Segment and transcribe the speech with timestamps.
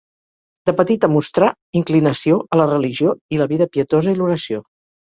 [0.69, 1.51] De petita mostrà
[1.83, 4.69] inclinació a la religió i la vida pietosa i l'oració.